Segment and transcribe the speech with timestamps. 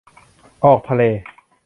[0.65, 1.03] ออกทะเล